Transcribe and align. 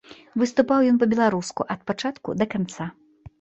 Выступаў 0.43 0.87
ён 0.91 0.97
па-беларуску 1.03 1.67
ад 1.75 1.85
пачатку 1.93 2.37
да 2.41 2.49
канца. 2.57 2.89